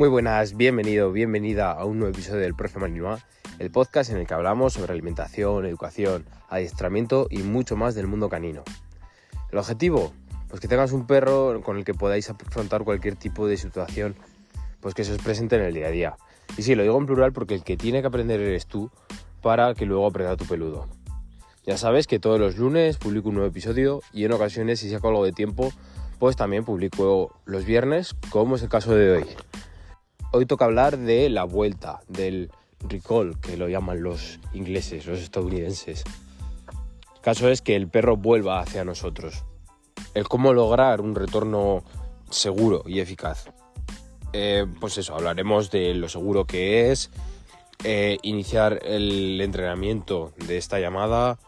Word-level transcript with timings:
Muy 0.00 0.08
buenas, 0.08 0.56
bienvenido, 0.56 1.12
bienvenida 1.12 1.72
a 1.72 1.84
un 1.84 1.98
nuevo 1.98 2.14
episodio 2.14 2.40
del 2.40 2.54
Profe 2.54 2.78
Malinois, 2.78 3.22
el 3.58 3.70
podcast 3.70 4.10
en 4.10 4.16
el 4.16 4.26
que 4.26 4.32
hablamos 4.32 4.72
sobre 4.72 4.94
alimentación, 4.94 5.66
educación, 5.66 6.24
adiestramiento 6.48 7.26
y 7.28 7.42
mucho 7.42 7.76
más 7.76 7.94
del 7.94 8.06
mundo 8.06 8.30
canino. 8.30 8.62
El 9.52 9.58
objetivo, 9.58 10.14
pues 10.48 10.58
que 10.58 10.68
tengas 10.68 10.92
un 10.92 11.06
perro 11.06 11.60
con 11.62 11.76
el 11.76 11.84
que 11.84 11.92
podáis 11.92 12.30
afrontar 12.30 12.82
cualquier 12.84 13.16
tipo 13.16 13.46
de 13.46 13.58
situación 13.58 14.16
pues 14.80 14.94
que 14.94 15.04
se 15.04 15.12
os 15.12 15.18
presente 15.18 15.56
en 15.56 15.64
el 15.64 15.74
día 15.74 15.88
a 15.88 15.90
día. 15.90 16.16
Y 16.56 16.62
sí, 16.62 16.74
lo 16.74 16.82
digo 16.82 16.96
en 16.96 17.04
plural 17.04 17.34
porque 17.34 17.54
el 17.54 17.62
que 17.62 17.76
tiene 17.76 18.00
que 18.00 18.06
aprender 18.06 18.40
eres 18.40 18.64
tú 18.66 18.90
para 19.42 19.74
que 19.74 19.84
luego 19.84 20.06
aprenda 20.06 20.34
tu 20.38 20.46
peludo. 20.46 20.88
Ya 21.66 21.76
sabes 21.76 22.06
que 22.06 22.18
todos 22.18 22.40
los 22.40 22.56
lunes 22.56 22.96
publico 22.96 23.28
un 23.28 23.34
nuevo 23.34 23.50
episodio 23.50 24.00
y 24.14 24.24
en 24.24 24.32
ocasiones 24.32 24.80
si 24.80 24.88
saco 24.88 25.08
algo 25.08 25.26
de 25.26 25.32
tiempo 25.32 25.70
pues 26.18 26.36
también 26.36 26.64
publico 26.64 27.36
los 27.44 27.66
viernes 27.66 28.16
como 28.30 28.56
es 28.56 28.62
el 28.62 28.70
caso 28.70 28.94
de 28.94 29.10
hoy. 29.10 29.26
Hoy 30.32 30.46
toca 30.46 30.64
hablar 30.64 30.96
de 30.96 31.28
la 31.28 31.42
vuelta, 31.42 32.02
del 32.06 32.52
recall, 32.88 33.40
que 33.40 33.56
lo 33.56 33.68
llaman 33.68 34.00
los 34.00 34.38
ingleses, 34.52 35.04
los 35.06 35.18
estadounidenses. 35.18 36.04
El 37.16 37.20
caso 37.20 37.48
es 37.48 37.62
que 37.62 37.74
el 37.74 37.88
perro 37.88 38.16
vuelva 38.16 38.60
hacia 38.60 38.84
nosotros. 38.84 39.44
El 40.14 40.28
cómo 40.28 40.52
lograr 40.52 41.00
un 41.00 41.16
retorno 41.16 41.82
seguro 42.30 42.84
y 42.86 43.00
eficaz. 43.00 43.46
Eh, 44.32 44.66
pues 44.78 44.98
eso, 44.98 45.16
hablaremos 45.16 45.72
de 45.72 45.94
lo 45.94 46.08
seguro 46.08 46.46
que 46.46 46.92
es, 46.92 47.10
eh, 47.82 48.18
iniciar 48.22 48.78
el 48.84 49.40
entrenamiento 49.40 50.32
de 50.46 50.58
esta 50.58 50.78
llamada, 50.78 51.40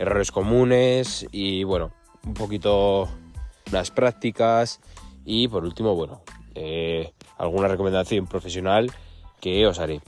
errores 0.00 0.32
comunes 0.32 1.24
y 1.30 1.62
bueno, 1.62 1.92
un 2.26 2.34
poquito 2.34 3.08
las 3.70 3.92
prácticas 3.92 4.80
y 5.24 5.46
por 5.46 5.62
último, 5.62 5.94
bueno, 5.94 6.22
eh, 6.54 7.12
alguna 7.36 7.68
recomendación 7.68 8.26
profesional 8.26 8.90
que 9.40 9.66
os 9.66 9.78
haré. 9.78 10.00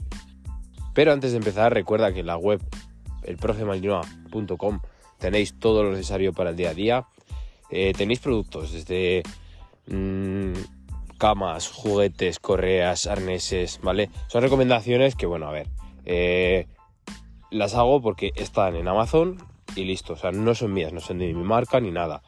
Pero 0.93 1.13
antes 1.13 1.31
de 1.31 1.37
empezar, 1.37 1.73
recuerda 1.73 2.11
que 2.13 2.21
en 2.21 2.27
la 2.27 2.37
web 2.37 2.61
elprofemalinoa.com 3.23 4.79
tenéis 5.19 5.57
todo 5.59 5.83
lo 5.83 5.91
necesario 5.91 6.33
para 6.33 6.51
el 6.51 6.55
día 6.55 6.71
a 6.71 6.73
día. 6.73 7.05
Eh, 7.69 7.93
tenéis 7.95 8.19
productos 8.19 8.71
desde 8.71 9.23
mmm, 9.87 10.53
camas, 11.17 11.69
juguetes, 11.69 12.39
correas, 12.39 13.07
arneses, 13.07 13.79
¿vale? 13.83 14.09
Son 14.27 14.41
recomendaciones 14.41 15.15
que, 15.15 15.25
bueno, 15.25 15.47
a 15.47 15.51
ver, 15.51 15.67
eh, 16.05 16.67
las 17.51 17.75
hago 17.75 18.01
porque 18.01 18.31
están 18.35 18.75
en 18.75 18.87
Amazon 18.87 19.37
y 19.75 19.83
listo. 19.83 20.13
O 20.13 20.17
sea, 20.17 20.31
no 20.31 20.55
son 20.55 20.73
mías, 20.73 20.93
no 20.93 20.99
son 20.99 21.19
de 21.19 21.27
mi 21.33 21.43
marca 21.43 21.79
ni 21.79 21.91
nada, 21.91 22.23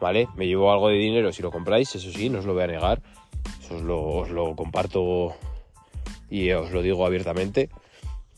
¿vale? 0.00 0.28
Me 0.36 0.46
llevo 0.46 0.70
algo 0.72 0.88
de 0.88 0.96
dinero 0.96 1.32
si 1.32 1.42
lo 1.42 1.50
compráis, 1.50 1.94
eso 1.94 2.12
sí, 2.12 2.28
no 2.28 2.38
os 2.38 2.44
lo 2.44 2.54
voy 2.54 2.64
a 2.64 2.68
negar 2.68 3.02
os 3.70 4.30
lo, 4.30 4.56
comparto 4.56 5.34
y 6.28 6.50
os 6.52 6.70
lo 6.70 6.82
digo 6.82 7.06
abiertamente. 7.06 7.70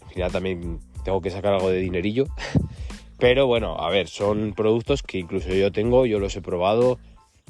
Al 0.02 0.08
final 0.10 0.32
también 0.32 0.80
tengo 1.04 1.20
que 1.20 1.30
sacar 1.30 1.54
algo 1.54 1.70
de 1.70 1.78
dinerillo. 1.78 2.26
Pero 3.18 3.46
bueno, 3.46 3.76
a 3.78 3.90
ver, 3.90 4.08
son 4.08 4.52
productos 4.54 5.02
que 5.02 5.18
incluso 5.18 5.48
yo 5.50 5.72
tengo, 5.72 6.04
yo 6.04 6.18
los 6.18 6.34
he 6.36 6.42
probado 6.42 6.98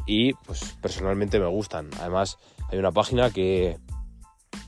y 0.07 0.35
pues 0.35 0.77
personalmente 0.81 1.41
me 1.41 1.47
gustan. 1.47 1.91
Además, 2.01 2.39
hay 2.71 2.79
una 2.79 2.93
página 2.93 3.31
que, 3.31 3.79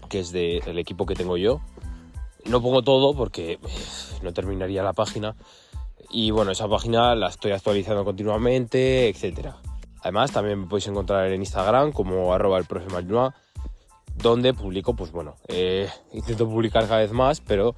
que 0.08 0.20
es 0.20 0.32
del 0.32 0.78
equipo 0.78 1.06
que 1.06 1.14
tengo 1.14 1.36
yo. 1.36 1.60
No 2.46 2.62
pongo 2.62 2.82
todo 2.82 3.14
porque 3.14 3.58
no 4.22 4.32
terminaría 4.32 4.82
la 4.82 4.94
página. 4.94 5.36
Y 6.10 6.30
bueno, 6.30 6.52
esa 6.52 6.68
página 6.68 7.14
la 7.14 7.28
estoy 7.28 7.52
actualizando 7.52 8.04
continuamente, 8.04 9.08
etcétera. 9.08 9.56
Además, 10.02 10.32
también 10.32 10.60
me 10.60 10.66
podéis 10.66 10.88
encontrar 10.88 11.26
en 11.30 11.40
Instagram 11.40 11.92
como 11.92 12.32
arroba 12.32 12.58
el 12.58 12.64
profe 12.64 12.88
donde 14.16 14.54
publico, 14.54 14.94
pues 14.96 15.12
bueno, 15.12 15.36
eh, 15.48 15.88
intento 16.12 16.48
publicar 16.48 16.86
cada 16.86 17.00
vez 17.00 17.12
más, 17.12 17.40
pero 17.40 17.74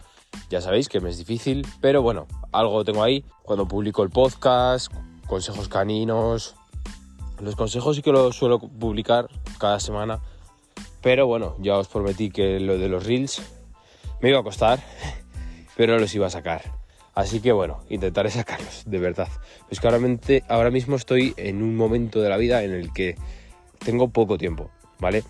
ya 0.50 0.60
sabéis 0.60 0.88
que 0.88 1.00
me 1.00 1.10
es 1.10 1.18
difícil, 1.18 1.66
pero 1.80 2.02
bueno, 2.02 2.26
algo 2.52 2.84
tengo 2.84 3.02
ahí. 3.02 3.24
Cuando 3.42 3.66
publico 3.66 4.02
el 4.02 4.10
podcast, 4.10 4.92
consejos 5.26 5.68
caninos, 5.68 6.54
los 7.40 7.56
consejos 7.56 7.96
sí 7.96 8.02
que 8.02 8.12
los 8.12 8.36
suelo 8.36 8.58
publicar 8.58 9.28
cada 9.58 9.80
semana, 9.80 10.20
pero 11.02 11.26
bueno, 11.26 11.56
ya 11.60 11.76
os 11.76 11.88
prometí 11.88 12.30
que 12.30 12.60
lo 12.60 12.78
de 12.78 12.88
los 12.88 13.04
reels 13.04 13.42
me 14.20 14.30
iba 14.30 14.40
a 14.40 14.42
costar, 14.42 14.80
pero 15.76 15.98
los 15.98 16.14
iba 16.14 16.26
a 16.26 16.30
sacar. 16.30 16.62
Así 17.18 17.40
que 17.40 17.50
bueno, 17.50 17.80
intentaré 17.88 18.30
sacarlos, 18.30 18.84
de 18.86 19.00
verdad. 19.00 19.26
Es 19.70 19.80
que 19.80 19.88
ahora, 20.48 20.70
mismo 20.70 20.94
estoy 20.94 21.34
en 21.36 21.64
un 21.64 21.74
momento 21.74 22.22
de 22.22 22.28
la 22.28 22.36
vida 22.36 22.62
en 22.62 22.70
el 22.70 22.92
que 22.92 23.16
tengo 23.84 24.10
poco 24.10 24.38
tiempo, 24.38 24.70
¿vale? 25.00 25.24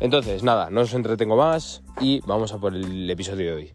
Entonces, 0.00 0.42
nada, 0.42 0.70
no 0.70 0.80
os 0.80 0.94
entretengo 0.94 1.36
más 1.36 1.84
y 2.00 2.18
vamos 2.26 2.52
a 2.52 2.58
por 2.58 2.74
el 2.74 3.08
episodio 3.08 3.50
de 3.50 3.54
hoy. 3.54 3.74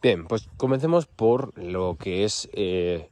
Bien, 0.00 0.28
pues 0.28 0.48
comencemos 0.56 1.06
por 1.06 1.58
lo 1.58 1.96
que 1.98 2.22
es 2.22 2.48
eh, 2.52 3.10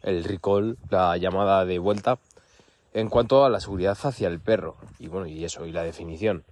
el 0.00 0.24
recall, 0.24 0.78
la 0.88 1.14
llamada 1.18 1.66
de 1.66 1.78
vuelta, 1.78 2.18
en 2.94 3.10
cuanto 3.10 3.44
a 3.44 3.50
la 3.50 3.60
seguridad 3.60 3.98
hacia 4.02 4.28
el 4.28 4.40
perro. 4.40 4.78
Y 4.98 5.08
bueno, 5.08 5.26
y 5.26 5.44
eso, 5.44 5.66
y 5.66 5.72
la 5.72 5.82
definición. 5.82 6.46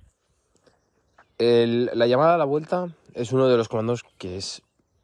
La 1.38 2.06
llamada 2.06 2.34
a 2.34 2.38
la 2.38 2.44
vuelta 2.44 2.88
es 3.14 3.32
uno 3.32 3.48
de 3.48 3.56
los 3.56 3.68
comandos 3.68 4.04
que 4.18 4.36
es 4.36 4.62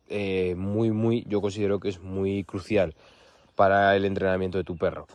eh, 0.09 0.55
muy, 0.57 0.91
muy, 0.91 1.25
yo 1.29 1.41
considero 1.41 1.81
que 1.81 1.89
es 1.89 2.01
muy 2.01 2.45
crucial 2.45 2.95
para 3.55 3.97
el 3.97 4.05
entrenamiento 4.05 4.59
de 4.59 4.65
tu 4.65 4.77
perro. 4.77 5.07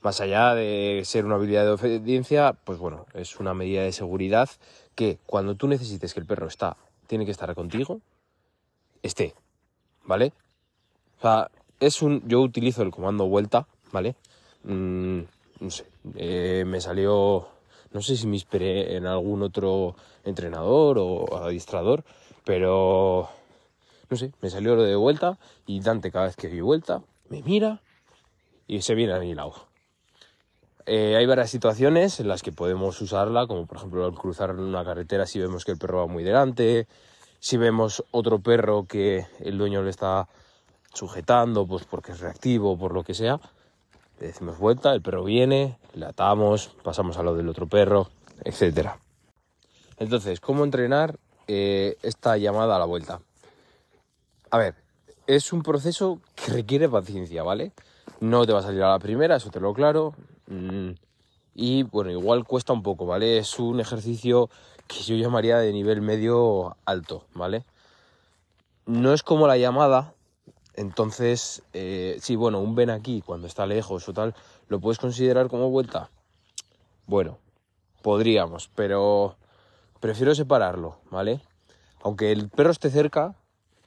Más 0.00 0.20
allá 0.20 0.54
de 0.54 1.02
ser 1.04 1.24
una 1.26 1.34
habilidad 1.34 1.64
de 1.64 1.70
obediencia, 1.72 2.52
pues 2.64 2.78
bueno, 2.78 3.06
es 3.14 3.40
una 3.40 3.52
medida 3.52 3.82
de 3.82 3.92
seguridad 3.92 4.48
que 4.94 5.18
cuando 5.26 5.54
tú 5.54 5.68
necesites 5.68 6.14
que 6.14 6.20
el 6.20 6.26
perro 6.26 6.46
está, 6.46 6.76
tiene 7.06 7.24
que 7.24 7.30
estar 7.30 7.54
contigo, 7.54 8.00
esté, 9.02 9.34
¿vale? 10.04 10.32
O 11.18 11.22
sea, 11.22 11.50
es 11.80 12.00
un, 12.02 12.26
yo 12.26 12.40
utilizo 12.40 12.82
el 12.82 12.90
comando 12.90 13.26
vuelta, 13.26 13.66
¿vale? 13.92 14.14
Mm, 14.64 15.20
no 15.60 15.70
sé, 15.70 15.86
eh, 16.16 16.64
me 16.66 16.80
salió, 16.80 17.48
no 17.92 18.02
sé 18.02 18.16
si 18.16 18.26
me 18.26 18.36
inspiré 18.36 18.96
en 18.96 19.06
algún 19.06 19.42
otro 19.42 19.96
entrenador 20.24 20.98
o 20.98 21.36
adiestrador, 21.36 22.04
pero, 22.44 23.28
no 24.08 24.16
sé, 24.16 24.32
me 24.40 24.50
salió 24.50 24.74
lo 24.76 24.82
de 24.82 24.96
vuelta 24.96 25.38
y 25.66 25.80
Dante 25.80 26.10
cada 26.10 26.26
vez 26.26 26.36
que 26.36 26.48
doy 26.48 26.60
vuelta 26.60 27.02
me 27.28 27.42
mira 27.42 27.80
y 28.66 28.82
se 28.82 28.94
viene 28.94 29.14
a 29.14 29.20
mi 29.20 29.34
lado. 29.34 29.54
Eh, 30.86 31.16
hay 31.16 31.26
varias 31.26 31.50
situaciones 31.50 32.18
en 32.18 32.28
las 32.28 32.42
que 32.42 32.52
podemos 32.52 33.00
usarla, 33.02 33.46
como 33.46 33.66
por 33.66 33.76
ejemplo 33.76 34.06
al 34.06 34.14
cruzar 34.14 34.52
una 34.52 34.84
carretera 34.84 35.26
si 35.26 35.38
vemos 35.38 35.64
que 35.64 35.72
el 35.72 35.78
perro 35.78 35.98
va 35.98 36.06
muy 36.06 36.24
delante, 36.24 36.88
si 37.40 37.58
vemos 37.58 38.02
otro 38.10 38.38
perro 38.40 38.86
que 38.86 39.26
el 39.40 39.58
dueño 39.58 39.82
le 39.82 39.90
está 39.90 40.28
sujetando, 40.94 41.66
pues 41.66 41.84
porque 41.84 42.12
es 42.12 42.20
reactivo, 42.20 42.78
por 42.78 42.94
lo 42.94 43.04
que 43.04 43.12
sea, 43.12 43.38
le 44.20 44.28
decimos 44.28 44.58
vuelta, 44.58 44.92
el 44.92 45.02
perro 45.02 45.24
viene, 45.24 45.78
le 45.94 46.06
atamos, 46.06 46.74
pasamos 46.82 47.16
a 47.18 47.22
lo 47.22 47.34
del 47.34 47.48
otro 47.48 47.66
perro, 47.66 48.08
etc. 48.44 48.90
Entonces, 49.98 50.40
¿cómo 50.40 50.64
entrenar 50.64 51.18
eh, 51.50 51.96
esta 52.02 52.36
llamada 52.36 52.76
a 52.76 52.78
la 52.78 52.84
vuelta. 52.84 53.22
A 54.50 54.58
ver, 54.58 54.74
es 55.26 55.50
un 55.54 55.62
proceso 55.62 56.20
que 56.34 56.52
requiere 56.52 56.90
paciencia, 56.90 57.42
¿vale? 57.42 57.72
No 58.20 58.46
te 58.46 58.52
va 58.52 58.58
a 58.58 58.62
salir 58.62 58.82
a 58.82 58.90
la 58.90 58.98
primera, 58.98 59.36
eso 59.36 59.50
te 59.50 59.58
lo 59.58 59.72
claro. 59.72 60.14
Mm, 60.46 60.90
y 61.54 61.84
bueno, 61.84 62.10
igual 62.10 62.44
cuesta 62.44 62.74
un 62.74 62.82
poco, 62.82 63.06
¿vale? 63.06 63.38
Es 63.38 63.58
un 63.58 63.80
ejercicio 63.80 64.50
que 64.86 64.98
yo 64.98 65.16
llamaría 65.16 65.56
de 65.56 65.72
nivel 65.72 66.02
medio 66.02 66.76
alto, 66.84 67.24
¿vale? 67.32 67.64
No 68.84 69.14
es 69.14 69.22
como 69.22 69.46
la 69.46 69.56
llamada, 69.56 70.12
entonces, 70.78 71.64
eh, 71.72 72.18
sí, 72.20 72.36
bueno, 72.36 72.60
un 72.60 72.76
ven 72.76 72.90
aquí 72.90 73.20
cuando 73.20 73.48
está 73.48 73.66
lejos 73.66 74.08
o 74.08 74.12
tal, 74.12 74.36
¿lo 74.68 74.78
puedes 74.78 74.98
considerar 74.98 75.48
como 75.48 75.70
vuelta? 75.70 76.08
Bueno, 77.08 77.38
podríamos, 78.00 78.70
pero 78.76 79.36
prefiero 79.98 80.36
separarlo, 80.36 81.00
¿vale? 81.10 81.40
Aunque 82.02 82.30
el 82.30 82.48
perro 82.48 82.70
esté 82.70 82.90
cerca, 82.90 83.34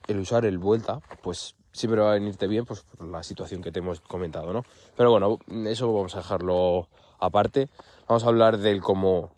el 0.07 0.19
usar 0.19 0.43
el 0.43 0.57
vuelta, 0.57 0.99
pues 1.23 1.55
siempre 1.71 2.01
va 2.01 2.11
a 2.11 2.15
venirte 2.15 2.47
bien, 2.47 2.65
pues 2.65 2.81
por 2.81 3.07
la 3.07 3.23
situación 3.23 3.61
que 3.61 3.71
te 3.71 3.79
hemos 3.79 4.01
comentado, 4.01 4.51
¿no? 4.51 4.65
Pero 4.97 5.11
bueno, 5.11 5.39
eso 5.67 5.93
vamos 5.93 6.15
a 6.15 6.17
dejarlo 6.17 6.89
aparte. 7.19 7.69
Vamos 8.09 8.25
a 8.25 8.27
hablar 8.27 8.57
del 8.57 8.81
cómo, 8.81 9.31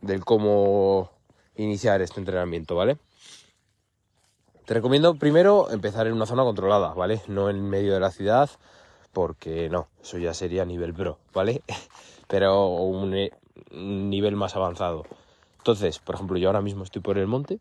del 0.00 0.24
cómo 0.24 1.10
iniciar 1.54 2.00
este 2.00 2.18
entrenamiento, 2.18 2.74
¿vale? 2.76 2.96
Te 4.64 4.74
recomiendo 4.74 5.14
primero 5.16 5.70
empezar 5.70 6.06
en 6.06 6.14
una 6.14 6.26
zona 6.26 6.42
controlada, 6.42 6.94
¿vale? 6.94 7.20
No 7.28 7.50
en 7.50 7.68
medio 7.68 7.94
de 7.94 8.00
la 8.00 8.10
ciudad, 8.10 8.50
porque 9.12 9.68
no, 9.68 9.88
eso 10.02 10.18
ya 10.18 10.34
sería 10.34 10.64
nivel 10.64 10.94
pro, 10.94 11.18
¿vale? 11.32 11.62
Pero 12.28 12.68
un 12.68 13.30
nivel 14.10 14.36
más 14.36 14.56
avanzado. 14.56 15.04
Entonces, 15.58 15.98
por 15.98 16.14
ejemplo, 16.14 16.38
yo 16.38 16.48
ahora 16.48 16.62
mismo 16.62 16.84
estoy 16.84 17.02
por 17.02 17.18
el 17.18 17.26
monte. 17.26 17.60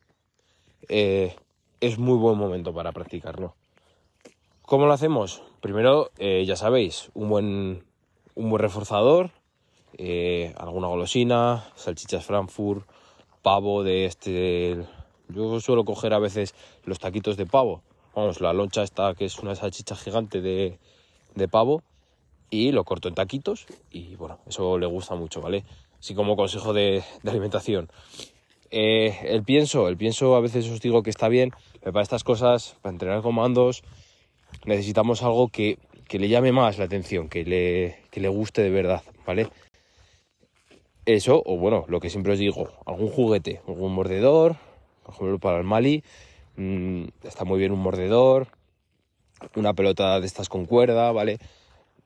Eh, 0.88 1.36
es 1.82 1.98
muy 1.98 2.18
buen 2.18 2.38
momento 2.38 2.74
para 2.74 2.92
practicarlo. 2.92 3.56
¿Cómo 4.62 4.86
lo 4.86 4.94
hacemos? 4.94 5.44
Primero, 5.62 6.10
eh, 6.18 6.46
ya 6.46 6.56
sabéis, 6.56 7.10
un 7.14 7.30
buen, 7.30 7.84
un 8.36 8.50
buen 8.50 8.62
reforzador 8.62 9.32
eh, 9.98 10.54
alguna 10.58 10.88
golosina, 10.88 11.66
salchichas 11.76 12.26
Frankfurt, 12.26 12.88
pavo 13.42 13.84
de 13.84 14.06
este... 14.06 14.86
Yo 15.30 15.60
suelo 15.60 15.86
coger 15.86 16.14
a 16.14 16.20
veces 16.20 16.54
los 16.86 17.00
taquitos 17.00 17.38
de 17.38 17.46
pavo. 17.46 17.82
Vamos, 18.16 18.42
la 18.42 18.54
loncha 18.54 18.84
esta 18.84 19.16
que 19.16 19.26
es 19.26 19.40
una 19.40 19.56
salchicha 19.56 19.96
gigante 19.96 20.42
de, 20.42 20.78
de 21.36 21.48
pavo 21.48 21.82
y 22.50 22.72
lo 22.72 22.84
corto 22.84 23.08
en 23.08 23.16
taquitos 23.16 23.66
y 23.90 24.16
bueno, 24.16 24.40
eso 24.48 24.78
le 24.78 24.86
gusta 24.86 25.16
mucho, 25.16 25.42
¿vale? 25.42 25.64
Así 26.00 26.14
como 26.14 26.36
consejo 26.36 26.74
de, 26.74 27.04
alimentación. 27.26 27.90
Eh, 28.70 29.18
el 29.24 29.44
pienso, 29.44 29.88
el 29.88 29.98
pienso 29.98 30.36
a 30.36 30.40
veces 30.40 30.70
os 30.70 30.82
digo 30.82 31.02
que 31.02 31.10
está 31.10 31.30
bien, 31.30 31.52
pero 31.80 31.94
para 31.94 32.04
estas 32.04 32.24
cosas, 32.24 32.76
para 32.82 32.94
entrenar 32.94 33.22
comandos, 33.22 33.84
necesitamos 34.66 35.24
algo 35.24 35.48
que, 35.48 35.80
que 36.08 36.20
le 36.20 36.30
llame 36.30 36.52
más 36.52 36.78
la 36.78 36.86
atención, 36.86 37.30
que 37.30 37.44
le, 37.44 38.04
que 38.12 38.20
le 38.20 38.28
guste 38.28 38.62
de 38.62 38.70
verdad, 38.70 39.02
¿vale? 39.26 39.48
Eso, 41.06 41.42
o 41.46 41.58
bueno, 41.58 41.86
lo 41.88 42.00
que 42.00 42.10
siempre 42.10 42.34
os 42.34 42.40
digo, 42.40 42.70
algún 42.86 43.10
juguete, 43.10 43.62
algún 43.68 43.94
mordedor, 43.94 44.58
por 45.04 45.14
ejemplo 45.14 45.40
para 45.40 45.58
el 45.58 45.64
Mali, 45.64 46.04
mmm, 46.56 47.06
está 47.24 47.46
muy 47.46 47.60
bien 47.60 47.72
un 47.72 47.80
mordedor, 47.80 48.48
una 49.56 49.74
pelota 49.74 50.20
de 50.20 50.28
estas 50.28 50.50
con 50.50 50.66
cuerda, 50.66 51.12
¿vale? 51.12 51.40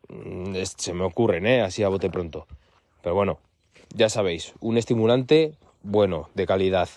Mm, 0.09 0.55
se 0.63 0.93
me 0.93 1.03
ocurren, 1.03 1.45
¿eh? 1.45 1.61
Así 1.61 1.83
a 1.83 1.89
bote 1.89 2.09
pronto. 2.09 2.47
Pero 3.01 3.15
bueno, 3.15 3.39
ya 3.95 4.09
sabéis, 4.09 4.53
un 4.59 4.77
estimulante 4.77 5.53
bueno, 5.83 6.29
de 6.33 6.45
calidad. 6.45 6.89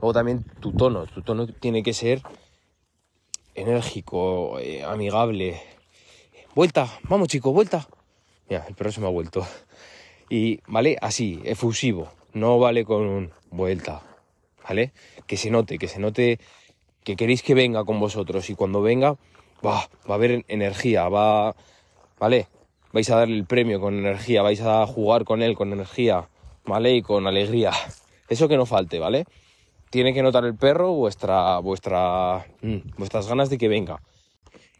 Luego 0.00 0.12
también 0.12 0.44
tu 0.60 0.72
tono, 0.72 1.06
tu 1.06 1.22
tono 1.22 1.46
tiene 1.46 1.82
que 1.82 1.92
ser 1.92 2.22
enérgico, 3.54 4.58
eh, 4.58 4.82
amigable. 4.82 5.60
Vuelta, 6.54 6.88
vamos 7.04 7.28
chicos, 7.28 7.52
vuelta. 7.52 7.86
Mira, 8.48 8.64
el 8.66 8.74
perro 8.74 8.92
se 8.92 9.00
me 9.00 9.06
ha 9.06 9.10
vuelto. 9.10 9.46
Y, 10.28 10.60
¿vale? 10.66 10.96
Así, 11.00 11.40
efusivo. 11.44 12.08
No 12.32 12.58
vale 12.58 12.84
con 12.84 13.32
vuelta, 13.50 14.02
¿vale? 14.66 14.92
Que 15.26 15.36
se 15.36 15.50
note, 15.50 15.78
que 15.78 15.88
se 15.88 15.98
note 15.98 16.38
que 17.04 17.16
queréis 17.16 17.42
que 17.42 17.54
venga 17.54 17.84
con 17.84 17.98
vosotros 18.00 18.50
y 18.50 18.54
cuando 18.54 18.82
venga 18.82 19.16
va, 19.64 19.88
va 20.08 20.10
a 20.10 20.14
haber 20.14 20.44
energía, 20.48 21.08
va, 21.08 21.54
¿vale? 22.18 22.48
Vais 22.92 23.08
a 23.10 23.16
darle 23.16 23.36
el 23.36 23.46
premio 23.46 23.80
con 23.80 23.98
energía, 23.98 24.42
vais 24.42 24.60
a 24.60 24.86
jugar 24.86 25.24
con 25.24 25.42
él 25.42 25.54
con 25.54 25.72
energía, 25.72 26.28
¿vale? 26.64 26.94
Y 26.96 27.02
con 27.02 27.26
alegría. 27.26 27.72
Eso 28.28 28.48
que 28.48 28.56
no 28.56 28.66
falte, 28.66 28.98
¿vale? 28.98 29.24
Tiene 29.90 30.12
que 30.12 30.22
notar 30.22 30.44
el 30.44 30.56
perro 30.56 30.92
vuestra, 30.92 31.58
vuestra, 31.58 32.46
mm, 32.62 32.96
vuestras 32.96 33.28
ganas 33.28 33.50
de 33.50 33.58
que 33.58 33.68
venga. 33.68 34.00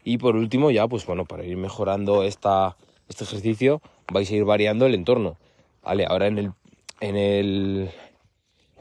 Y 0.03 0.17
por 0.17 0.35
último, 0.35 0.71
ya, 0.71 0.87
pues 0.87 1.05
bueno, 1.05 1.25
para 1.25 1.43
ir 1.45 1.57
mejorando 1.57 2.23
esta, 2.23 2.77
este 3.07 3.23
ejercicio, 3.23 3.81
vais 4.11 4.29
a 4.31 4.35
ir 4.35 4.45
variando 4.45 4.85
el 4.85 4.95
entorno. 4.95 5.37
Vale, 5.83 6.05
ahora 6.05 6.27
en 6.27 6.37
el, 6.37 6.51
en 7.01 7.17
el, 7.17 7.91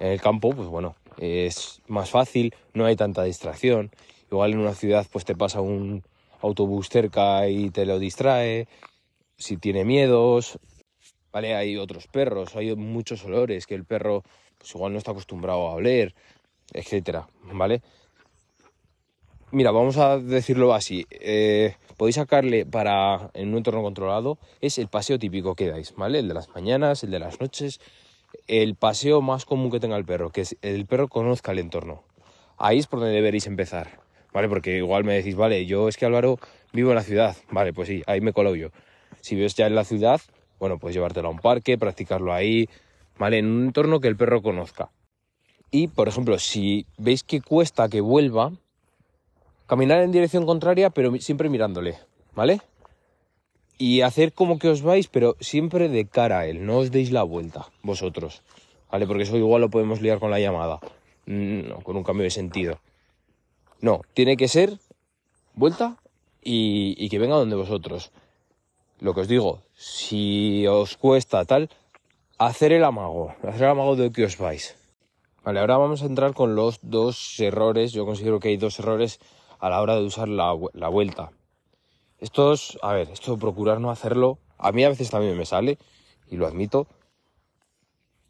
en 0.01 0.09
el 0.09 0.21
campo, 0.21 0.51
pues 0.51 0.67
bueno, 0.67 0.97
es 1.19 1.81
más 1.87 2.11
fácil, 2.11 2.55
no 2.75 2.87
hay 2.87 2.97
tanta 2.97 3.23
distracción. 3.23 3.91
Igual 4.31 4.53
en 4.53 4.59
una 4.61 4.75
ciudad 4.75 5.07
pues 5.13 5.25
te 5.25 5.37
pasa 5.37 5.61
un 5.61 6.03
autobús 6.41 6.89
cerca 6.89 7.47
y 7.49 7.71
te 7.71 7.87
lo 7.87 7.99
distrae. 7.99 8.67
Si 9.37 9.57
tiene 9.57 9.85
miedos, 9.85 10.59
¿vale? 11.33 11.55
Hay 11.55 11.77
otros 11.77 12.07
perros, 12.09 12.57
hay 12.57 12.75
muchos 12.75 13.25
olores 13.25 13.67
que 13.67 13.75
el 13.75 13.85
perro 13.85 14.23
pues 14.59 14.75
igual 14.75 14.93
no 14.93 14.99
está 14.99 15.13
acostumbrado 15.13 15.69
a 15.69 15.75
oler, 15.75 16.15
etcétera, 16.73 17.29
¿vale? 17.45 17.83
Mira, 19.53 19.73
vamos 19.73 19.97
a 19.97 20.19
decirlo 20.19 20.75
así. 20.75 21.07
Eh, 21.11 21.75
podéis 21.97 22.17
sacarle 22.17 22.65
para 22.67 23.31
en 23.35 23.51
un 23.51 23.59
entorno 23.59 23.83
controlado, 23.83 24.39
es 24.61 24.79
el 24.79 24.89
paseo 24.89 25.19
típico 25.19 25.55
que 25.55 25.69
dais, 25.69 25.95
¿vale? 25.97 26.21
El 26.21 26.29
de 26.29 26.35
las 26.35 26.49
mañanas, 26.51 27.03
el 27.03 27.11
de 27.11 27.19
las 27.19 27.41
noches, 27.41 27.81
el 28.47 28.75
paseo 28.75 29.21
más 29.21 29.45
común 29.45 29.71
que 29.71 29.81
tenga 29.81 29.97
el 29.97 30.05
perro, 30.05 30.31
que 30.31 30.43
es 30.43 30.57
el 30.63 30.87
perro 30.87 31.09
conozca 31.09 31.53
el 31.53 31.59
entorno. 31.59 32.05
Ahí 32.59 32.79
es 32.79 32.87
por 32.87 33.01
donde 33.01 33.15
deberéis 33.15 33.47
empezar. 33.47 34.01
¿vale? 34.33 34.49
Porque 34.49 34.77
igual 34.77 35.05
me 35.05 35.15
decís, 35.15 35.37
vale, 35.37 35.67
yo 35.67 35.89
es 35.89 35.97
que 35.97 36.07
Álvaro 36.07 36.39
vivo 36.73 36.91
en 36.91 36.97
la 36.97 37.03
ciudad, 37.03 37.37
vale, 37.51 37.73
pues 37.73 37.89
sí, 37.89 38.03
ahí 38.07 38.21
me 38.21 38.33
colo 38.33 38.55
yo. 38.55 38.69
Si 39.21 39.37
ves 39.37 39.55
ya 39.55 39.67
en 39.67 39.75
la 39.75 39.85
ciudad, 39.85 40.21
bueno, 40.59 40.79
pues 40.79 40.95
llevártelo 40.95 41.29
a 41.29 41.31
un 41.33 41.39
parque, 41.39 41.79
practicarlo 41.79 42.33
ahí, 42.33 42.69
¿vale? 43.19 43.39
En 43.39 43.47
un 43.47 43.67
entorno 43.67 44.01
que 44.01 44.09
el 44.09 44.17
perro 44.17 44.43
conozca. 44.43 44.91
Y, 45.71 45.89
por 45.89 46.09
ejemplo, 46.09 46.39
si 46.39 46.87
veis 46.99 47.23
que 47.23 47.41
cuesta 47.41 47.89
que 47.89 48.01
vuelva, 48.01 48.53
caminar 49.67 50.01
en 50.03 50.11
dirección 50.11 50.47
contraria, 50.47 50.91
pero 50.91 51.15
siempre 51.17 51.49
mirándole, 51.49 51.97
¿vale? 52.35 52.61
Y 53.81 54.03
hacer 54.03 54.35
como 54.35 54.59
que 54.59 54.69
os 54.69 54.83
vais, 54.83 55.09
pero 55.09 55.37
siempre 55.41 55.89
de 55.89 56.05
cara 56.05 56.41
a 56.41 56.47
él, 56.47 56.67
no 56.67 56.77
os 56.85 56.91
deis 56.91 57.13
la 57.13 57.23
vuelta, 57.23 57.73
vosotros, 57.83 58.43
¿vale? 58.93 59.07
Porque 59.07 59.23
eso 59.23 59.39
igual 59.39 59.63
lo 59.63 59.71
podemos 59.71 60.03
liar 60.03 60.21
con 60.21 60.31
la 60.31 60.39
llamada, 60.39 60.81
mm, 61.25 61.81
con 61.83 61.97
un 61.97 62.05
cambio 62.05 62.25
de 62.25 62.31
sentido. 62.31 62.79
No, 63.81 64.03
tiene 64.13 64.37
que 64.37 64.49
ser 64.49 64.77
vuelta 65.55 65.97
y, 66.43 67.09
que 67.09 67.19
venga 67.19 67.37
donde 67.37 67.57
vosotros. 67.57 68.11
Lo 69.01 69.15
que 69.15 69.23
os 69.23 69.29
digo, 69.29 69.63
si 69.75 70.67
os 70.67 70.99
cuesta 70.99 71.47
tal, 71.47 71.71
hacer 72.37 72.73
el 72.73 72.85
amago, 72.85 73.35
hacer 73.43 73.63
el 73.63 73.71
amago 73.71 73.97
de 73.97 74.13
que 74.13 74.25
os 74.25 74.37
vais. 74.37 74.77
Vale, 75.43 75.61
ahora 75.61 75.79
vamos 75.79 76.03
a 76.03 76.07
entrar 76.07 76.35
con 76.35 76.55
los 76.55 76.81
dos 76.83 77.41
errores. 77.41 77.93
Yo 77.93 78.05
considero 78.05 78.41
que 78.41 78.49
hay 78.49 78.59
dos 78.59 78.79
errores 78.79 79.19
a 79.59 79.71
la 79.71 79.81
hora 79.81 79.97
de 79.97 80.05
usar 80.05 80.29
la, 80.29 80.53
vuelta. 80.53 81.31
Estos, 82.21 82.79
a 82.83 82.93
ver, 82.93 83.09
esto 83.11 83.39
procurar 83.39 83.81
no 83.81 83.91
hacerlo. 83.91 84.39
A 84.59 84.73
mí 84.73 84.85
a 84.85 84.89
veces 84.91 85.11
también 85.11 85.37
me 85.37 85.47
sale, 85.47 85.79
y 86.29 86.37
lo 86.37 86.47
admito. 86.47 86.87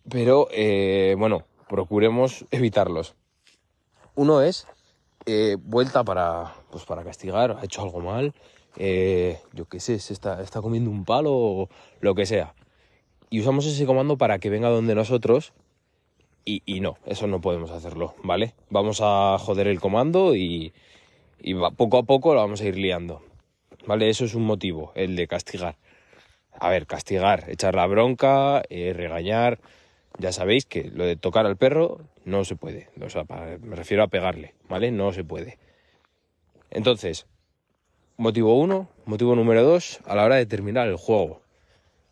Pero, 0.09 0.49
eh, 0.53 1.15
bueno, 1.19 1.45
procuremos 1.69 2.45
evitarlos. 2.51 3.15
Uno 4.15 4.43
es 4.43 4.67
eh, 5.27 5.57
vuelta 5.61 6.05
para, 6.05 6.55
pues 6.71 6.85
para 6.85 7.05
castigar, 7.05 7.57
ha 7.61 7.65
hecho 7.65 7.83
algo 7.83 8.01
mal, 8.01 8.35
eh, 8.77 9.39
yo 9.53 9.67
qué 9.67 9.81
sé, 9.81 9.99
se 9.99 10.13
está, 10.13 10.43
está 10.43 10.63
comiendo 10.63 10.91
un 10.91 11.05
palo 11.05 11.33
o 11.33 11.69
lo 12.01 12.15
que 12.15 12.27
sea. 12.27 12.55
Y 13.29 13.41
usamos 13.41 13.67
ese 13.67 13.87
comando 13.87 14.17
para 14.17 14.39
que 14.39 14.51
venga 14.51 14.69
donde 14.69 14.95
nosotros 14.95 15.53
y, 16.45 16.81
no, 16.81 16.97
eso 17.07 17.29
no 17.29 17.41
podemos 17.41 17.71
hacerlo, 17.71 18.15
¿vale? 18.25 18.55
Vamos 18.71 19.01
a 19.03 19.37
joder 19.39 19.69
el 19.69 19.79
comando 19.79 20.35
y, 20.35 20.73
y 21.41 21.55
poco 21.77 21.99
a 21.99 22.03
poco 22.03 22.35
lo 22.35 22.41
vamos 22.41 22.61
a 22.61 22.65
ir 22.65 22.77
liando, 22.77 23.23
¿vale? 23.87 24.09
Eso 24.09 24.25
es 24.25 24.35
un 24.35 24.45
motivo, 24.45 24.93
el 24.95 25.17
de 25.17 25.27
castigar. 25.27 25.77
A 26.59 26.69
ver, 26.69 26.87
castigar, 26.87 27.45
echar 27.49 27.75
la 27.75 27.87
bronca, 27.87 28.63
eh, 28.69 28.93
regañar, 28.95 29.61
ya 30.19 30.33
sabéis 30.33 30.67
que 30.67 30.85
lo 30.85 31.05
de 31.05 31.17
tocar 31.17 31.47
al 31.47 31.57
perro 31.57 32.01
no 32.25 32.45
se 32.45 32.57
puede. 32.57 32.89
O 33.01 33.09
sea, 33.09 33.25
me 33.61 33.77
refiero 33.77 34.03
a 34.03 34.09
pegarle, 34.09 34.55
¿vale? 34.69 34.91
No 34.91 35.13
se 35.13 35.25
puede. 35.25 35.59
Entonces, 36.71 37.27
motivo 38.17 38.59
uno, 38.59 38.89
motivo 39.07 39.35
número 39.35 39.63
dos, 39.63 40.01
a 40.05 40.15
la 40.15 40.25
hora 40.25 40.37
de 40.37 40.47
terminar 40.47 40.89
el 40.89 40.97
juego. 40.97 41.41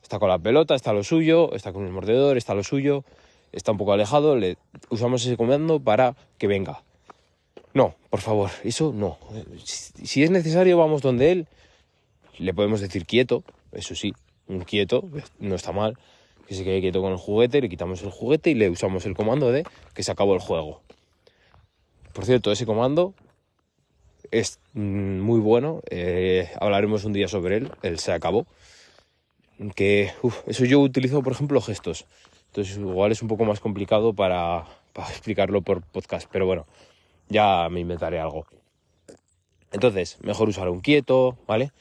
Está 0.03 0.19
con 0.19 0.29
la 0.29 0.39
pelota, 0.39 0.75
está 0.75 0.93
lo 0.93 1.05
suyo, 1.05 1.53
está 1.55 1.73
con 1.73 1.85
el 1.85 1.93
mordedor, 1.93 2.37
está 2.37 2.55
lo 2.55 2.65
suyo, 2.65 3.05
está 3.53 3.73
un 3.73 3.79
poco 3.79 3.93
alejado, 3.93 4.37
le 4.37 4.57
usamos 4.89 5.25
ese 5.27 5.37
comando 5.37 5.81
para 5.81 6.17
que 6.39 6.47
venga. 6.47 6.83
No, 7.75 7.95
por 8.09 8.21
favor, 8.21 8.51
eso 8.65 8.93
no. 8.95 9.19
Si 9.65 10.23
es 10.23 10.31
necesario, 10.31 10.79
vamos 10.79 11.03
donde 11.03 11.31
él. 11.33 11.47
Le 12.39 12.55
podemos 12.55 12.81
decir 12.81 13.05
quieto, 13.05 13.45
eso 13.73 13.95
sí, 13.95 14.15
un 14.47 14.61
quieto, 14.61 15.09
no 15.39 15.55
está 15.55 15.73
mal 15.73 15.99
que 16.49 16.55
se 16.55 16.65
quede 16.65 16.81
quieto 16.81 17.03
con 17.03 17.13
el 17.13 17.19
juguete, 17.19 17.61
le 17.61 17.69
quitamos 17.69 18.03
el 18.03 18.11
juguete 18.11 18.51
y 18.51 18.55
le 18.55 18.71
usamos 18.71 19.05
el 19.05 19.15
comando 19.15 19.53
de 19.53 19.65
que 19.93 20.03
se 20.03 20.11
acabó 20.11 20.35
el 20.35 20.41
juego. 20.41 20.81
Por 22.15 22.25
cierto, 22.25 22.51
ese 22.51 22.65
comando 22.65 23.13
es 24.31 24.59
mm, 24.73 25.21
muy 25.21 25.41
bueno, 25.41 25.83
eh, 25.91 26.51
hablaremos 26.59 27.05
un 27.05 27.13
día 27.13 27.29
sobre 27.29 27.59
él, 27.59 27.71
él 27.83 27.99
se 27.99 28.13
acabó. 28.13 28.47
Que 29.75 30.13
eso 30.47 30.65
yo 30.65 30.81
utilizo, 30.81 31.23
por 31.23 31.33
ejemplo, 31.33 31.61
gestos. 31.61 32.07
Entonces 32.47 32.79
igual 32.79 33.13
es 33.13 33.21
un 33.21 33.29
poco 33.29 33.45
más 33.45 33.61
complicado 33.61 34.15
para, 34.15 34.65
para 34.95 35.09
explicarlo 35.11 35.61
por 35.61 35.83
podcast, 35.83 36.31
pero 36.33 36.47
bueno, 36.47 36.67
ya 37.29 37.69
me 37.69 37.81
inventaré 37.81 38.21
algo. 38.21 38.47
Entonces, 39.71 40.17
mejor 40.23 40.49
usar 40.49 40.71
un 40.71 40.81
quieto, 40.81 41.37
¿vale? 41.47 41.73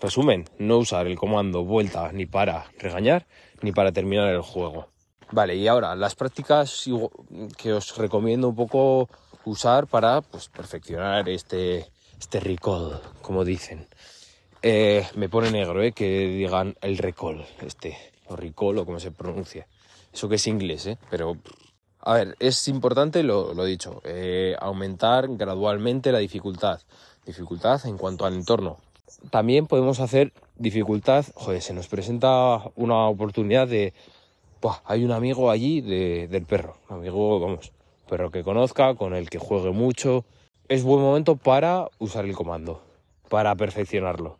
Resumen, 0.00 0.44
no 0.58 0.78
usar 0.78 1.06
el 1.06 1.16
comando 1.16 1.64
vuelta 1.64 2.12
ni 2.12 2.26
para 2.26 2.66
regañar 2.78 3.26
ni 3.62 3.72
para 3.72 3.92
terminar 3.92 4.28
el 4.28 4.42
juego. 4.42 4.88
Vale, 5.32 5.56
y 5.56 5.66
ahora 5.66 5.96
las 5.96 6.14
prácticas 6.14 6.88
que 7.56 7.72
os 7.72 7.96
recomiendo 7.96 8.48
un 8.48 8.54
poco 8.54 9.08
usar 9.44 9.86
para 9.86 10.20
pues, 10.20 10.48
perfeccionar 10.48 11.28
este, 11.28 11.86
este 12.18 12.40
recall, 12.40 13.00
como 13.22 13.44
dicen. 13.44 13.86
Eh, 14.62 15.06
me 15.14 15.28
pone 15.28 15.50
negro 15.50 15.82
eh, 15.82 15.92
que 15.92 16.28
digan 16.28 16.76
el 16.80 16.98
recall, 16.98 17.46
este, 17.60 17.96
o 18.26 18.36
recall 18.36 18.78
o 18.78 18.84
como 18.84 19.00
se 19.00 19.10
pronuncia. 19.10 19.66
Eso 20.12 20.28
que 20.28 20.36
es 20.36 20.46
inglés, 20.46 20.86
¿eh? 20.86 20.98
pero 21.10 21.36
a 22.00 22.14
ver, 22.14 22.36
es 22.38 22.68
importante, 22.68 23.22
lo, 23.24 23.52
dicho, 23.64 24.00
eh, 24.04 24.54
aumentar 24.60 25.26
gradualmente 25.28 26.12
la 26.12 26.18
dificultad. 26.18 26.80
Dificultad 27.24 27.84
en 27.86 27.98
cuanto 27.98 28.24
al 28.24 28.34
entorno, 28.34 28.78
también 29.30 29.66
podemos 29.66 30.00
hacer 30.00 30.32
dificultad, 30.56 31.24
joder, 31.34 31.62
se 31.62 31.74
nos 31.74 31.88
presenta 31.88 32.62
una 32.74 33.06
oportunidad 33.08 33.68
de, 33.68 33.92
hay 34.84 35.04
un 35.04 35.12
amigo 35.12 35.50
allí 35.50 35.80
del 35.80 36.44
perro, 36.44 36.76
amigo, 36.88 37.40
vamos, 37.40 37.72
perro 38.08 38.30
que 38.30 38.42
conozca, 38.42 38.94
con 38.94 39.14
el 39.14 39.30
que 39.30 39.38
juegue 39.38 39.70
mucho. 39.70 40.24
Es 40.68 40.82
buen 40.82 41.00
momento 41.00 41.36
para 41.36 41.88
usar 41.98 42.24
el 42.24 42.34
comando, 42.34 42.82
para 43.28 43.54
perfeccionarlo. 43.54 44.38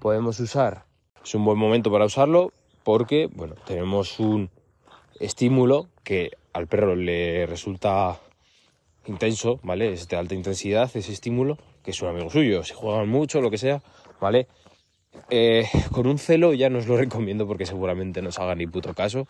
Podemos 0.00 0.40
usar, 0.40 0.84
es 1.22 1.34
un 1.34 1.44
buen 1.44 1.58
momento 1.58 1.92
para 1.92 2.04
usarlo 2.04 2.52
porque, 2.82 3.28
bueno, 3.32 3.54
tenemos 3.66 4.18
un 4.18 4.50
estímulo 5.20 5.88
que 6.02 6.32
al 6.52 6.66
perro 6.66 6.96
le 6.96 7.46
resulta 7.46 8.18
intenso, 9.06 9.60
¿vale? 9.62 9.92
Es 9.92 10.08
de 10.08 10.16
alta 10.16 10.34
intensidad 10.34 10.90
ese 10.94 11.12
estímulo, 11.12 11.58
que 11.82 11.90
es 11.92 12.02
un 12.02 12.08
amigo 12.08 12.30
suyo, 12.30 12.64
si 12.64 12.74
juegan 12.74 13.08
mucho, 13.08 13.40
lo 13.40 13.50
que 13.50 13.58
sea, 13.58 13.82
¿vale? 14.20 14.46
Eh, 15.30 15.66
con 15.92 16.06
un 16.06 16.18
celo 16.18 16.54
ya 16.54 16.70
no 16.70 16.78
os 16.78 16.86
lo 16.86 16.96
recomiendo 17.04 17.46
porque 17.46 17.66
seguramente 17.66 18.22
no 18.22 18.28
os 18.28 18.38
haga 18.38 18.54
ni 18.54 18.66
puto 18.66 18.94
caso. 18.94 19.26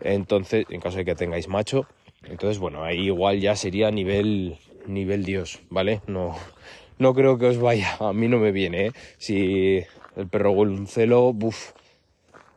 Entonces, 0.00 0.66
en 0.70 0.80
caso 0.80 0.98
de 0.98 1.04
que 1.04 1.14
tengáis 1.14 1.48
macho, 1.48 1.86
entonces 2.22 2.58
bueno, 2.58 2.84
ahí 2.84 3.06
igual 3.06 3.40
ya 3.40 3.56
sería 3.56 3.90
nivel 3.90 4.58
nivel 4.86 5.24
Dios, 5.24 5.60
¿vale? 5.70 6.00
No, 6.06 6.36
no 6.98 7.14
creo 7.14 7.38
que 7.38 7.46
os 7.46 7.58
vaya, 7.58 7.96
a 8.00 8.12
mí 8.12 8.28
no 8.28 8.38
me 8.38 8.52
viene, 8.52 8.86
¿eh? 8.86 8.92
Si 9.18 9.84
el 10.16 10.28
perro 10.28 10.52
huele 10.52 10.72
un 10.72 10.86
celo, 10.86 11.32
buf, 11.32 11.72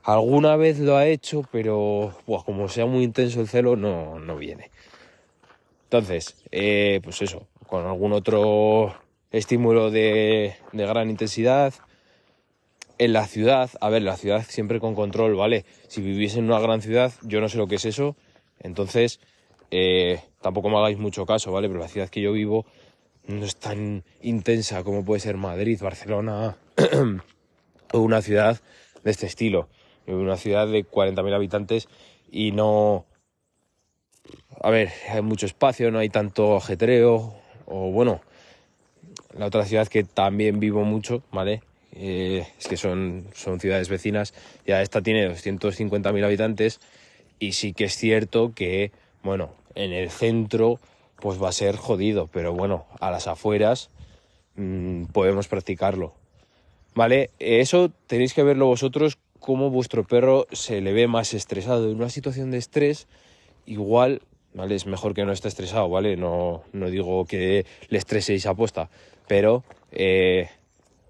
alguna 0.03 0.55
vez 0.55 0.79
lo 0.79 0.97
ha 0.97 1.07
hecho, 1.07 1.43
pero 1.51 2.13
como 2.45 2.69
sea 2.69 2.85
muy 2.85 3.03
intenso 3.03 3.41
el 3.41 3.47
celo, 3.47 3.75
no, 3.75 4.19
no 4.19 4.37
viene. 4.37 4.71
Entonces, 5.83 6.43
eh, 6.51 7.01
pues 7.03 7.21
eso, 7.21 7.47
con 7.67 7.85
algún 7.85 8.13
otro 8.13 8.95
estímulo 9.31 9.91
de, 9.91 10.55
gran 10.73 11.09
intensidad, 11.09 11.73
en 12.97 13.13
la 13.13 13.25
ciudad, 13.25 13.71
a 13.79 13.89
ver, 13.89 14.03
la 14.03 14.17
ciudad 14.17 14.45
siempre 14.47 14.79
con 14.79 14.93
control, 14.93 15.35
¿vale? 15.35 15.65
Si 15.87 16.01
vivís 16.01 16.35
en 16.35 16.45
una 16.45 16.59
gran 16.59 16.81
ciudad, 16.81 17.11
yo 17.23 17.41
no 17.41 17.49
sé 17.49 17.57
lo 17.57 17.67
que 17.67 17.75
es 17.75 17.85
eso, 17.85 18.15
entonces 18.59 19.19
eh, 19.71 20.19
tampoco 20.41 20.69
me 20.69 20.77
hagáis 20.77 20.99
mucho 20.99 21.25
caso, 21.25 21.51
¿vale? 21.51 21.67
Pero 21.67 21.79
la 21.79 21.87
ciudad 21.87 22.09
que 22.09 22.21
yo 22.21 22.31
vivo 22.33 22.65
no 23.27 23.45
es 23.45 23.55
tan 23.55 24.03
intensa 24.21 24.83
como 24.83 25.03
puede 25.05 25.21
ser 25.21 25.37
Madrid, 25.37 25.79
Barcelona 25.81 26.57
o 27.93 27.99
una 27.99 28.21
ciudad 28.21 28.61
de 29.03 29.11
este 29.11 29.25
estilo. 29.25 29.69
Una 30.07 30.37
ciudad 30.37 30.67
de 30.67 30.85
40.000 30.85 31.33
habitantes 31.33 31.87
y 32.29 32.51
no... 32.51 33.05
A 34.61 34.69
ver, 34.69 34.89
hay 35.09 35.21
mucho 35.21 35.45
espacio, 35.45 35.89
no 35.91 35.99
hay 35.99 36.09
tanto 36.09 36.55
ajetreo, 36.55 37.33
o 37.65 37.91
bueno, 37.91 38.21
la 39.37 39.45
otra 39.45 39.65
ciudad 39.65 39.87
que 39.87 40.03
también 40.03 40.59
vivo 40.59 40.83
mucho, 40.83 41.23
¿vale? 41.31 41.61
Eh, 41.93 42.47
es 42.59 42.67
que 42.67 42.77
son, 42.77 43.25
son 43.33 43.59
ciudades 43.59 43.89
vecinas, 43.89 44.33
ya 44.65 44.81
esta 44.81 45.01
tiene 45.01 45.29
250.000 45.29 46.23
habitantes 46.23 46.79
y 47.39 47.51
sí 47.53 47.73
que 47.73 47.85
es 47.85 47.97
cierto 47.97 48.53
que, 48.53 48.91
bueno, 49.23 49.51
en 49.75 49.91
el 49.91 50.09
centro 50.09 50.79
pues 51.17 51.41
va 51.41 51.49
a 51.49 51.53
ser 51.53 51.75
jodido, 51.75 52.27
pero 52.27 52.53
bueno, 52.53 52.85
a 52.99 53.11
las 53.11 53.27
afueras 53.27 53.89
mmm, 54.55 55.05
podemos 55.05 55.47
practicarlo. 55.47 56.13
¿Vale? 56.93 57.29
Eso 57.39 57.91
tenéis 58.07 58.33
que 58.33 58.43
verlo 58.43 58.65
vosotros 58.65 59.17
cómo 59.39 59.69
vuestro 59.69 60.05
perro 60.05 60.45
se 60.51 60.81
le 60.81 60.93
ve 60.93 61.07
más 61.07 61.33
estresado. 61.33 61.89
En 61.89 61.97
una 61.97 62.09
situación 62.09 62.51
de 62.51 62.57
estrés, 62.57 63.07
igual, 63.65 64.21
¿vale? 64.53 64.75
Es 64.75 64.85
mejor 64.85 65.13
que 65.13 65.25
no 65.25 65.31
esté 65.31 65.47
estresado, 65.47 65.89
¿vale? 65.89 66.17
No, 66.17 66.63
no 66.73 66.89
digo 66.89 67.25
que 67.25 67.65
le 67.89 67.97
estreséis 67.97 68.45
a 68.45 68.53
posta, 68.53 68.89
pero 69.31 69.63
eh, 69.93 70.49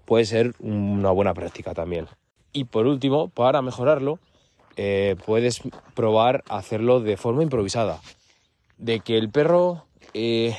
puede 0.04 0.26
ser 0.26 0.54
una 0.60 1.10
buena 1.10 1.34
práctica 1.34 1.74
también. 1.74 2.06
Y 2.52 2.66
por 2.66 2.86
último, 2.86 3.30
para 3.30 3.62
mejorarlo, 3.62 4.20
eh, 4.76 5.16
puedes 5.26 5.60
probar 5.94 6.44
hacerlo 6.48 7.00
de 7.00 7.16
forma 7.16 7.42
improvisada. 7.42 8.00
De 8.78 9.00
que 9.00 9.18
el 9.18 9.28
perro 9.28 9.86
eh, 10.14 10.56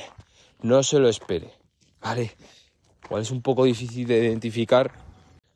no 0.60 0.82
se 0.82 0.98
lo 0.98 1.08
espere. 1.08 1.52
¿Vale? 2.02 2.32
Igual 3.06 3.22
es 3.22 3.30
un 3.30 3.40
poco 3.40 3.64
difícil 3.64 4.06
de 4.08 4.18
identificar, 4.18 4.92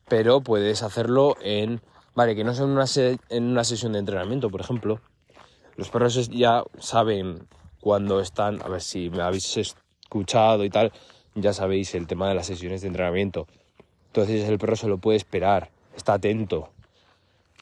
pero 0.09 0.41
puedes 0.41 0.83
hacerlo 0.83 1.37
en. 1.43 1.83
Vale, 2.15 2.35
que 2.35 2.43
no 2.43 2.55
sea 2.55 2.65
una, 2.65 2.87
en 3.29 3.45
una 3.45 3.65
sesión 3.65 3.93
de 3.93 3.99
entrenamiento, 3.99 4.49
por 4.49 4.63
ejemplo. 4.63 5.03
Los 5.77 5.91
perros 5.91 6.31
ya 6.31 6.65
saben 6.79 7.47
cuando 7.83 8.19
están. 8.21 8.63
A 8.63 8.69
ver 8.69 8.81
si 8.81 9.11
me 9.11 9.21
habéis 9.21 9.59
escuchado 9.59 10.65
y 10.65 10.71
tal, 10.71 10.91
ya 11.41 11.53
sabéis 11.53 11.95
el 11.95 12.07
tema 12.07 12.29
de 12.29 12.35
las 12.35 12.47
sesiones 12.47 12.83
de 12.83 12.89
entrenamiento. 12.89 13.47
Entonces 14.07 14.49
el 14.49 14.59
perro 14.59 14.77
se 14.77 14.89
lo 14.89 14.99
puede 14.99 15.17
esperar, 15.17 15.71
está 15.97 16.15
atento, 16.15 16.71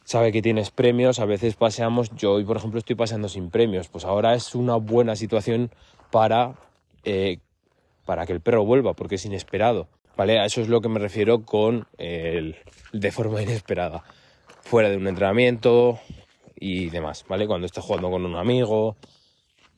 sabe 0.04 0.30
que 0.30 0.40
tienes 0.40 0.71
premios, 0.71 1.18
a 1.18 1.25
veces 1.25 1.56
paseamos, 1.56 2.11
yo 2.14 2.35
hoy 2.35 2.45
por 2.45 2.56
ejemplo 2.56 2.78
estoy 2.78 2.95
paseando 2.95 3.28
sin 3.28 3.50
premios, 3.50 3.88
pues 3.88 4.04
ahora 4.04 4.35
es 4.35 4.54
una 4.54 4.76
buena 4.76 5.16
situación 5.16 5.71
para, 6.12 6.54
eh, 7.04 7.38
para 8.04 8.25
que 8.25 8.33
el 8.33 8.40
perro 8.40 8.64
vuelva, 8.64 8.95
porque 8.95 9.16
es 9.16 9.26
inesperado, 9.26 9.88
¿vale? 10.16 10.38
A 10.38 10.45
eso 10.45 10.61
es 10.61 10.68
lo 10.68 10.80
que 10.80 10.88
me 10.88 11.00
refiero 11.00 11.45
con 11.45 11.88
el 11.99 12.56
de 12.92 13.11
forma 13.11 13.42
inesperada, 13.42 14.04
fuera 14.62 14.88
de 14.88 14.97
un 14.97 15.09
entrenamiento 15.09 15.99
y 16.54 16.88
demás, 16.90 17.25
¿vale? 17.28 17.49
Cuando 17.49 17.66
esté 17.66 17.80
jugando 17.80 18.09
con 18.09 18.25
un 18.25 18.37
amigo, 18.37 18.97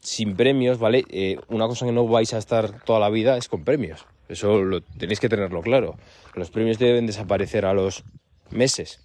sin 0.09 0.37
premios, 0.37 0.79
¿vale? 0.79 1.05
Eh, 1.11 1.39
una 1.49 1.67
cosa 1.67 1.85
que 1.85 1.93
no 1.93 2.09
vais 2.09 2.33
a 2.33 2.39
estar 2.39 2.83
toda 2.85 2.99
la 2.99 3.11
vida 3.11 3.37
es 3.37 3.47
con 3.47 3.63
premios. 3.63 4.07
Eso 4.31 4.63
lo, 4.63 4.81
tenéis 4.81 5.21
que 5.21 5.29
tenerlo 5.29 5.61
claro. 5.61 5.97
Los 6.35 6.51
premios 6.51 6.79
deben 6.79 7.07
desaparecer 7.07 7.67
a 7.67 7.75
los 7.75 8.05
meses. 8.51 9.03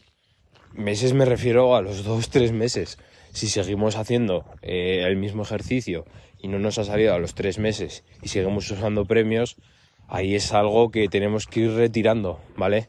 Meses 0.72 1.12
me 1.12 1.26
refiero 1.26 1.76
a 1.76 1.82
los 1.82 2.06
dos, 2.06 2.30
tres 2.30 2.54
meses. 2.54 3.00
Si 3.34 3.48
seguimos 3.48 3.98
haciendo 3.98 4.46
eh, 4.62 5.04
el 5.06 5.18
mismo 5.18 5.44
ejercicio 5.44 6.06
y 6.40 6.48
no 6.48 6.58
nos 6.58 6.78
ha 6.78 6.86
salido 6.86 7.14
a 7.14 7.20
los 7.20 7.36
tres 7.36 7.60
meses 7.60 8.06
y 8.22 8.30
seguimos 8.30 8.72
usando 8.72 9.04
premios, 9.04 9.58
ahí 10.08 10.36
es 10.36 10.54
algo 10.54 10.90
que 10.90 11.10
tenemos 11.10 11.48
que 11.48 11.62
ir 11.62 11.72
retirando, 11.72 12.40
¿vale? 12.56 12.88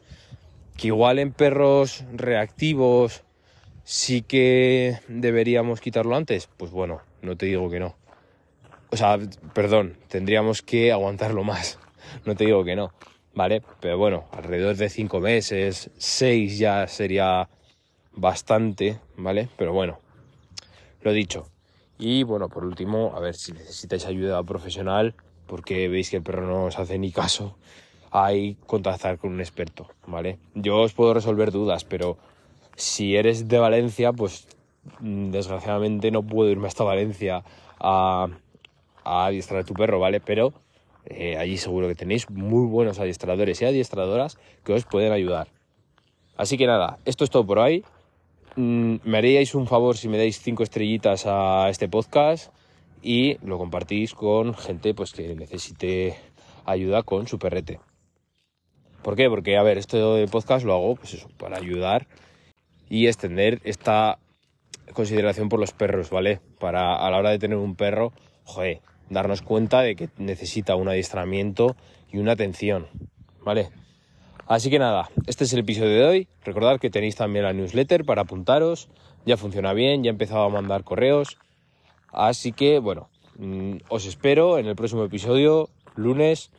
Que 0.77 0.87
igual 0.87 1.19
en 1.19 1.33
perros 1.33 2.05
reactivos 2.13 3.23
sí 3.83 4.21
que 4.21 4.99
deberíamos 5.09 5.81
quitarlo 5.81 6.15
antes, 6.15 6.47
pues 6.55 6.71
bueno, 6.71 7.01
no 7.21 7.35
te 7.35 7.47
digo 7.47 7.69
que 7.69 7.81
no. 7.81 8.04
O 8.91 8.97
sea, 8.97 9.19
perdón, 9.53 9.97
tendríamos 10.07 10.61
que 10.61 10.91
aguantarlo 10.91 11.43
más 11.43 11.79
no 12.25 12.35
te 12.35 12.45
digo 12.45 12.63
que 12.63 12.75
no, 12.75 12.91
¿vale? 13.33 13.61
Pero 13.79 13.97
bueno, 13.97 14.25
alrededor 14.31 14.75
de 14.75 14.89
cinco 14.89 15.19
meses, 15.19 15.89
seis 15.97 16.57
ya 16.57 16.87
sería 16.87 17.49
bastante, 18.13 18.99
¿vale? 19.17 19.49
Pero 19.57 19.73
bueno, 19.73 19.99
lo 21.01 21.11
dicho. 21.11 21.47
Y 21.97 22.23
bueno, 22.23 22.49
por 22.49 22.65
último, 22.65 23.13
a 23.15 23.19
ver 23.19 23.35
si 23.35 23.51
necesitáis 23.51 24.05
ayuda 24.05 24.43
profesional, 24.43 25.15
porque 25.47 25.87
veis 25.87 26.09
que 26.09 26.17
el 26.17 26.23
perro 26.23 26.45
no 26.45 26.65
os 26.65 26.79
hace 26.79 26.97
ni 26.97 27.11
caso, 27.11 27.55
hay 28.11 28.55
contactar 28.65 29.17
con 29.17 29.31
un 29.31 29.39
experto, 29.39 29.87
¿vale? 30.07 30.39
Yo 30.53 30.81
os 30.81 30.93
puedo 30.93 31.13
resolver 31.13 31.51
dudas, 31.51 31.83
pero 31.85 32.17
si 32.75 33.15
eres 33.15 33.47
de 33.47 33.59
Valencia, 33.59 34.11
pues 34.11 34.47
mm, 34.99 35.31
desgraciadamente 35.31 36.11
no 36.11 36.23
puedo 36.23 36.49
irme 36.49 36.67
hasta 36.67 36.83
Valencia 36.83 37.43
a, 37.79 38.27
a 39.05 39.27
adiestrar 39.27 39.61
a 39.61 39.63
tu 39.63 39.73
perro, 39.73 39.99
¿vale? 39.99 40.19
Pero 40.19 40.53
eh, 41.05 41.37
allí 41.37 41.57
seguro 41.57 41.87
que 41.87 41.95
tenéis 41.95 42.29
muy 42.29 42.67
buenos 42.67 42.99
adiestradores 42.99 43.61
y 43.61 43.65
adiestradoras 43.65 44.37
que 44.63 44.73
os 44.73 44.85
pueden 44.85 45.11
ayudar. 45.11 45.47
Así 46.35 46.57
que 46.57 46.67
nada, 46.67 46.99
esto 47.05 47.23
es 47.23 47.29
todo 47.29 47.45
por 47.45 47.59
hoy. 47.59 47.85
Mm, 48.55 48.95
me 49.03 49.17
haríais 49.17 49.55
un 49.55 49.67
favor 49.67 49.97
si 49.97 50.07
me 50.07 50.17
dais 50.17 50.39
cinco 50.39 50.63
estrellitas 50.63 51.25
a 51.27 51.69
este 51.69 51.87
podcast 51.87 52.51
y 53.01 53.37
lo 53.45 53.57
compartís 53.57 54.13
con 54.13 54.55
gente 54.55 54.93
pues, 54.93 55.13
que 55.13 55.35
necesite 55.35 56.17
ayuda 56.65 57.03
con 57.03 57.27
su 57.27 57.37
perrete. 57.37 57.79
¿Por 59.03 59.15
qué? 59.15 59.29
Porque, 59.29 59.57
a 59.57 59.63
ver, 59.63 59.77
esto 59.77 60.15
de 60.15 60.27
podcast 60.27 60.65
lo 60.65 60.73
hago 60.73 60.95
pues 60.95 61.13
eso, 61.13 61.29
para 61.37 61.57
ayudar 61.57 62.07
y 62.89 63.05
extender 63.05 63.61
esta 63.63 64.17
consideración 64.93 65.49
por 65.49 65.59
los 65.59 65.73
perros, 65.73 66.09
¿vale? 66.09 66.39
Para 66.59 66.95
a 66.95 67.11
la 67.11 67.17
hora 67.17 67.29
de 67.29 67.39
tener 67.39 67.57
un 67.57 67.75
perro, 67.75 68.13
joder, 68.43 68.81
darnos 69.09 69.41
cuenta 69.41 69.81
de 69.81 69.95
que 69.95 70.09
necesita 70.17 70.75
un 70.75 70.87
adiestramiento 70.87 71.75
y 72.11 72.17
una 72.17 72.33
atención, 72.33 72.87
¿vale? 73.43 73.69
Así 74.47 74.69
que 74.69 74.77
nada, 74.77 75.09
este 75.25 75.43
es 75.43 75.53
el 75.53 75.59
episodio 75.59 75.89
de 75.89 76.05
hoy. 76.05 76.27
Recordad 76.43 76.79
que 76.79 76.91
tenéis 76.91 77.15
también 77.15 77.45
la 77.45 77.53
newsletter 77.53 78.05
para 78.05 78.21
apuntaros. 78.21 78.89
Ya 79.25 79.37
funciona 79.37 79.73
bien, 79.73 80.03
ya 80.03 80.09
he 80.09 80.11
empezado 80.11 80.43
a 80.43 80.49
mandar 80.49 80.83
correos. 80.83 81.37
Así 82.11 82.51
que, 82.51 82.77
bueno, 82.77 83.09
mm, 83.39 83.77
os 83.89 84.05
espero 84.05 84.59
en 84.59 84.67
el 84.67 84.75
próximo 84.75 85.03
episodio, 85.03 85.69
lunes. 85.95 86.51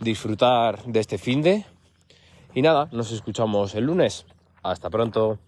Disfrutar 0.00 0.84
de 0.84 1.00
este 1.00 1.18
fin 1.18 1.42
de. 1.42 1.64
Y 2.54 2.62
nada, 2.62 2.88
nos 2.92 3.10
escuchamos 3.10 3.74
el 3.74 3.84
lunes. 3.84 4.24
Hasta 4.62 4.88
pronto. 4.88 5.38